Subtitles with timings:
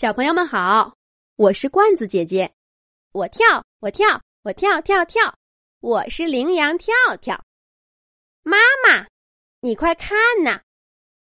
[0.00, 0.96] 小朋友们好，
[1.34, 2.54] 我是罐子姐姐。
[3.10, 4.06] 我跳，我跳，
[4.42, 5.36] 我跳跳跳，
[5.80, 7.44] 我是羚羊跳跳。
[8.44, 8.56] 妈
[8.86, 9.08] 妈，
[9.58, 10.62] 你快看呐，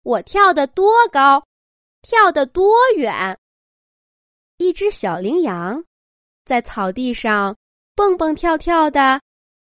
[0.02, 1.42] 我跳得多高，
[2.02, 3.40] 跳得多远。
[4.58, 5.82] 一只小羚羊
[6.44, 7.56] 在草地上
[7.94, 9.22] 蹦蹦跳跳的，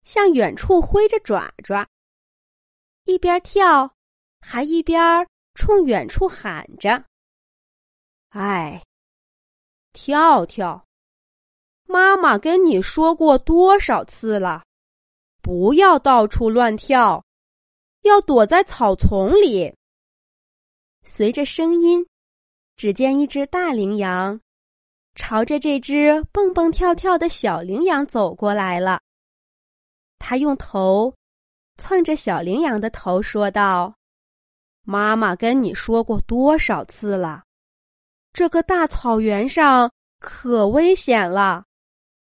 [0.03, 1.87] 向远处挥着爪爪，
[3.05, 3.95] 一边跳，
[4.41, 7.03] 还一边冲远处喊着
[8.29, 8.79] ：“哎。”
[9.93, 10.85] 跳跳，
[11.85, 14.63] 妈妈跟你说过多少次了，
[15.41, 17.23] 不要到处乱跳，
[18.03, 19.75] 要躲在草丛里。
[21.03, 22.05] 随着声音，
[22.77, 24.39] 只见一只大羚羊
[25.15, 29.01] 朝着这只蹦蹦跳跳的小羚羊走过来了。
[30.19, 31.13] 他用头
[31.77, 33.93] 蹭着小羚羊的头，说道
[34.85, 37.43] ：“妈妈跟你说过多少次了。”
[38.33, 41.65] 这个大草原上可危险了，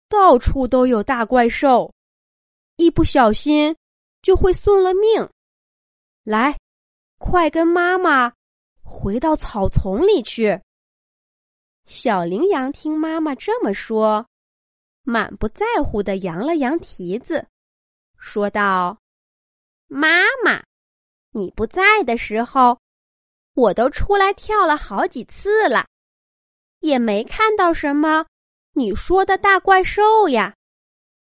[0.09, 1.93] 到处都有大怪兽，
[2.77, 3.77] 一不小心
[4.23, 5.29] 就会送了命。
[6.23, 6.57] 来，
[7.19, 8.33] 快跟妈妈
[8.83, 10.61] 回到草丛里去。
[11.87, 14.25] 小羚羊听妈妈这么说，
[15.03, 17.45] 满不在乎的扬了扬蹄子，
[18.19, 18.99] 说道
[19.89, 20.63] ：“妈妈，
[21.33, 22.79] 你不在的时候。”
[23.59, 25.85] 我都出来跳了好几次了，
[26.79, 28.25] 也没看到什么
[28.75, 30.55] 你说的大怪兽呀。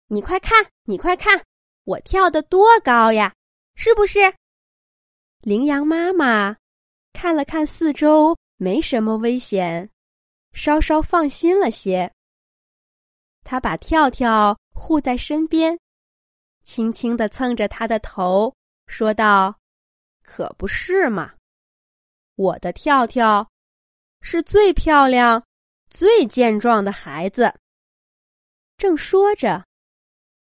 [0.06, 1.45] 你快看，你快看，
[1.83, 3.34] 我跳的多高呀，
[3.75, 4.33] 是不是？
[5.41, 6.56] 羚羊妈妈
[7.12, 9.91] 看了看四周，没什么危险，
[10.53, 12.09] 稍稍放心了些。
[13.43, 15.77] 他把跳跳护在身边，
[16.62, 18.55] 轻轻的蹭着他的头，
[18.87, 19.59] 说道
[20.23, 21.34] ：“可不是嘛。”
[22.43, 23.48] 我的跳跳
[24.21, 25.45] 是最漂亮、
[25.89, 27.55] 最健壮的孩子。
[28.77, 29.65] 正说着，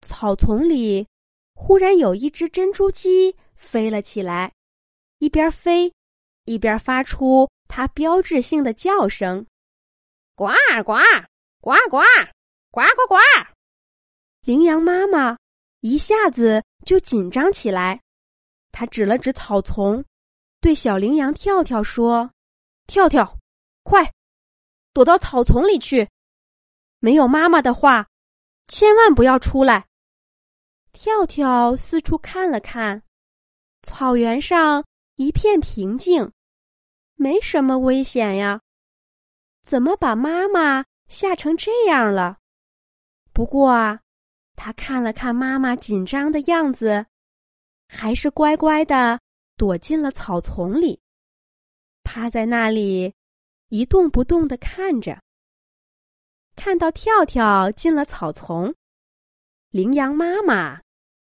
[0.03, 1.09] 草丛里
[1.55, 4.53] 忽然有一只珍珠鸡飞了起来，
[5.21, 5.91] 一边飞
[6.45, 9.47] 一边发出它标志性的叫声
[10.37, 10.49] ：“呱
[10.85, 10.99] 呱
[11.63, 12.03] 呱呱
[12.71, 13.17] 呱呱呱！”
[14.45, 15.39] 羚羊妈妈
[15.81, 17.99] 一下子就紧张起来，
[18.71, 20.05] 她指了指草丛。
[20.67, 22.29] 对小羚羊跳跳说
[22.89, 23.39] ：“跳跳，
[23.85, 24.13] 快
[24.93, 26.09] 躲到草丛里去！
[26.99, 28.09] 没有妈妈的话，
[28.67, 29.87] 千万不要出来。”
[30.91, 33.01] 跳跳四处看了看，
[33.85, 34.85] 草原上
[35.15, 36.33] 一片平静，
[37.15, 38.61] 没什么危险呀。
[39.63, 42.39] 怎么把妈妈吓成这样了？
[43.33, 44.01] 不过啊，
[44.57, 47.07] 他看了看妈妈紧张的样子，
[47.87, 49.21] 还是乖乖的。
[49.57, 51.01] 躲进了草丛里，
[52.05, 53.15] 趴在那里
[53.69, 55.23] 一动不动的看着。
[56.55, 58.75] 看到跳跳进了草丛，
[59.71, 60.81] 羚羊妈妈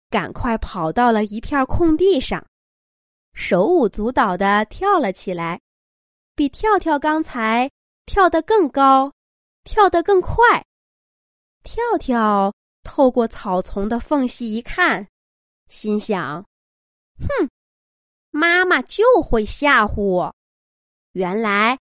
[0.10, 2.46] 赶快跑到了一片空地上，
[3.34, 5.62] 手舞足蹈的跳了起来，
[6.36, 7.70] 比跳跳刚才
[8.06, 9.12] 跳得更高，
[9.64, 10.66] 跳得更快。
[11.64, 15.08] 跳跳透过草丛的缝隙一看，
[15.70, 16.44] 心想
[17.18, 17.50] ：“哼。”
[18.36, 20.36] 妈妈就会吓唬我，
[21.12, 21.78] 原来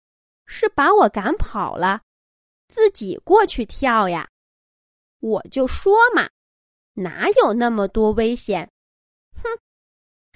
[0.47, 2.03] 是把我赶跑了，
[2.67, 4.29] 自己过去跳呀！
[5.21, 6.29] 我就说嘛，
[6.95, 8.69] 哪有那么多危险？
[9.33, 9.49] 哼，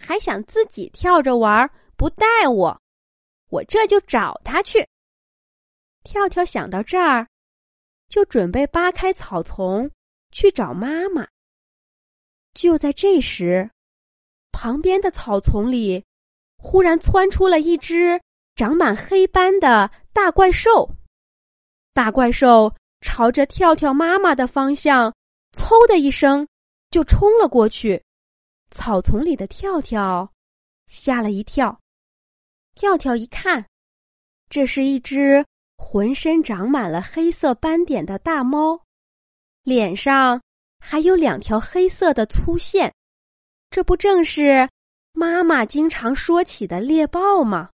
[0.00, 2.80] 还想自己跳着玩，不带我，
[3.48, 4.88] 我这就找他去。
[6.04, 7.26] 跳跳想到这儿，
[8.08, 9.90] 就准备扒开草丛
[10.30, 11.26] 去找妈妈。
[12.52, 13.68] 就在这时。
[14.54, 16.04] 旁边的草丛里，
[16.56, 18.20] 忽然窜出了一只
[18.54, 20.88] 长满黑斑的大怪兽。
[21.92, 25.12] 大怪兽朝着跳跳妈妈的方向，
[25.56, 26.46] 嗖的一声
[26.92, 28.00] 就冲了过去。
[28.70, 30.32] 草丛里的跳跳
[30.86, 31.76] 吓了一跳。
[32.76, 33.66] 跳跳一看，
[34.48, 35.44] 这是一只
[35.76, 38.80] 浑身长满了黑色斑点的大猫，
[39.64, 40.40] 脸上
[40.78, 42.92] 还有两条黑色的粗线。
[43.74, 44.68] 这不正是
[45.14, 47.70] 妈妈经常说起的猎豹吗？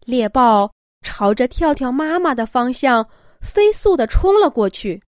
[0.00, 0.70] 猎豹
[1.00, 3.08] 朝着跳跳妈妈的方向
[3.40, 5.02] 飞速的冲了过去。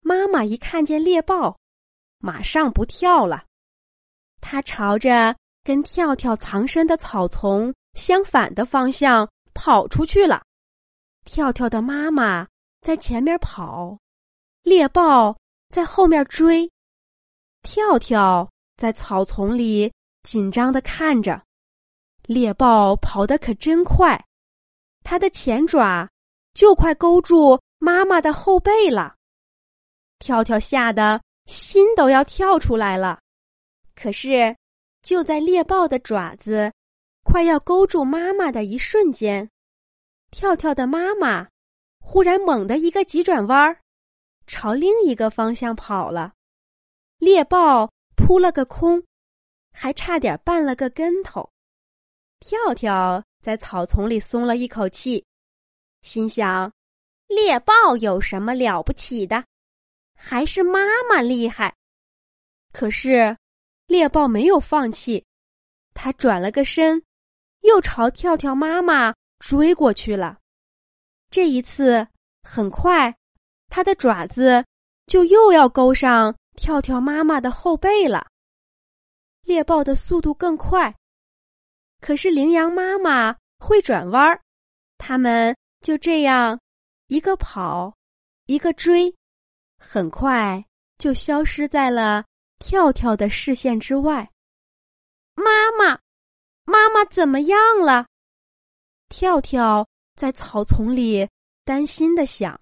[0.00, 1.54] 妈妈一看见猎豹，
[2.16, 3.44] 马上不跳了，
[4.40, 10.42] 它朝着跟跳跳藏身的草丛相反的方向跑出去了。
[11.26, 12.48] 跳跳的妈妈
[12.80, 13.98] 在前面跑，
[14.62, 15.36] 猎豹
[15.68, 16.66] 在后面追，
[17.60, 18.50] 跳跳。
[18.78, 19.92] 在草丛里
[20.22, 21.42] 紧张的看着，
[22.22, 24.24] 猎豹跑得可真快，
[25.02, 26.08] 它的前爪
[26.54, 29.16] 就快勾住妈妈的后背了。
[30.20, 33.18] 跳跳吓得心都要跳出来了。
[33.96, 34.56] 可是，
[35.02, 36.72] 就在猎豹的爪子
[37.24, 39.50] 快要勾住妈妈的一瞬间，
[40.30, 41.48] 跳跳的妈妈
[41.98, 43.80] 忽然猛地一个急转弯儿，
[44.46, 46.32] 朝另一个方向跑了。
[47.18, 47.90] 猎豹
[48.28, 49.02] 扑了个空，
[49.72, 51.50] 还差点绊了个跟头。
[52.40, 55.24] 跳跳在草丛里松了一口气，
[56.02, 56.70] 心想：
[57.26, 59.42] 猎豹有什么了不起的？
[60.14, 61.74] 还是妈妈厉害。
[62.70, 63.34] 可是，
[63.86, 65.24] 猎豹没有放弃，
[65.94, 67.02] 它转了个身，
[67.60, 70.38] 又朝跳跳妈妈追过去了。
[71.30, 72.06] 这一次，
[72.42, 73.16] 很快，
[73.70, 74.62] 它的爪子
[75.06, 78.26] 就又要勾上跳跳妈妈的后背了。
[79.42, 80.94] 猎豹的速度更快。
[82.00, 84.40] 可是羚羊妈妈会转弯儿，
[84.98, 86.60] 他们就这样
[87.06, 87.94] 一个跑，
[88.46, 89.14] 一个追，
[89.78, 90.62] 很快
[90.98, 92.24] 就消失在了
[92.58, 94.28] 跳跳的视线之外。
[95.34, 95.98] 妈妈，
[96.64, 98.06] 妈妈怎么样了？
[99.08, 101.26] 跳跳在草丛里
[101.64, 102.60] 担心的想，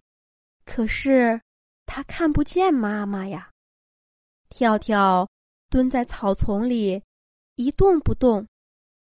[0.65, 1.41] 可是
[1.87, 3.51] 他看不见妈妈呀。
[4.49, 5.29] 跳跳
[5.69, 7.03] 蹲在草丛里，
[7.57, 8.47] 一动不动。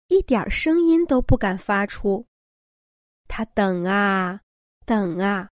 [0.07, 2.23] 一点声音都不敢发出，
[3.27, 4.39] 他等啊
[4.85, 5.49] 等啊，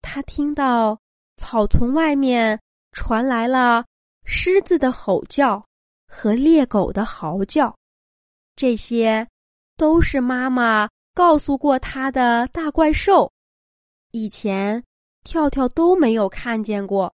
[0.00, 0.98] 他听到
[1.36, 2.58] 草丛外面
[2.92, 3.84] 传来了
[4.24, 5.62] 狮子的吼叫
[6.06, 7.76] 和猎狗的嚎叫，
[8.56, 9.28] 这些
[9.76, 13.30] 都是妈妈告诉过他的大怪兽，
[14.12, 14.82] 以前
[15.24, 17.14] 跳跳都没有看见过，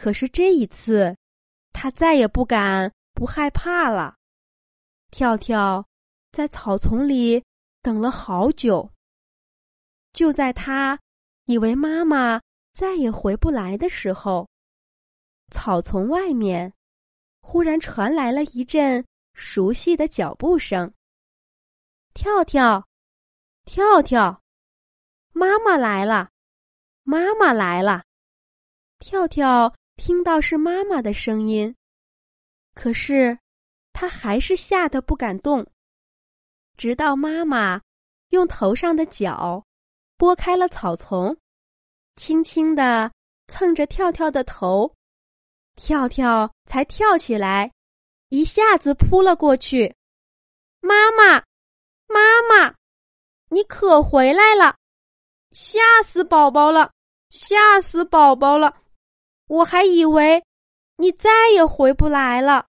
[0.00, 1.16] 可是这一次，
[1.72, 4.14] 他再也不敢不害怕了。
[5.10, 5.84] 跳跳
[6.30, 7.42] 在草丛里
[7.82, 8.88] 等了好久。
[10.12, 10.96] 就在他
[11.46, 12.40] 以为妈妈
[12.72, 14.48] 再也回不来的时候，
[15.50, 16.72] 草丛外面
[17.40, 19.04] 忽然传来了一阵
[19.34, 20.94] 熟悉的脚步声。
[22.14, 22.86] 跳跳，
[23.64, 24.40] 跳跳，
[25.32, 26.30] 妈妈来了，
[27.02, 28.04] 妈妈来了。
[29.00, 31.76] 跳跳听到是妈妈的声音，
[32.74, 33.38] 可是。
[34.00, 35.66] 他还是吓得不敢动，
[36.76, 37.80] 直到妈妈
[38.28, 39.64] 用头上的角
[40.16, 41.36] 拨开了草丛，
[42.14, 43.10] 轻轻的
[43.48, 44.94] 蹭着跳跳的头，
[45.74, 47.72] 跳跳才跳起来，
[48.28, 49.92] 一下子扑了过去。
[50.78, 51.42] 妈妈，
[52.06, 52.72] 妈妈，
[53.48, 54.76] 你可回来了！
[55.50, 56.92] 吓死宝宝了，
[57.30, 58.80] 吓死宝宝了！
[59.48, 60.42] 我还以为
[60.98, 62.66] 你再也回不来了。